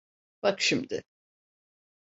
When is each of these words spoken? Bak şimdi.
Bak 0.41 0.61
şimdi. 0.61 1.03